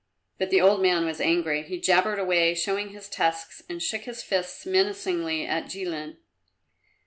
[0.39, 1.61] But the old man was angry.
[1.61, 6.17] He jabbered away, showing his tusks, and shook his fists menacingly at Jilin.